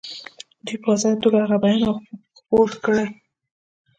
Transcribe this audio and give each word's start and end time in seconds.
دوی 0.65 0.77
په 0.83 0.87
آزاده 0.95 1.21
توګه 1.23 1.37
هغه 1.43 1.57
بیان 1.63 1.81
او 1.89 1.95
خپور 2.37 2.69
کړي. 2.85 3.05